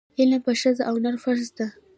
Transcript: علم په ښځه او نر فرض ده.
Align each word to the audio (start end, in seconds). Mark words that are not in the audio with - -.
علم 0.19 0.41
په 0.45 0.51
ښځه 0.61 0.83
او 0.89 0.95
نر 1.03 1.15
فرض 1.23 1.47
ده. 1.57 1.67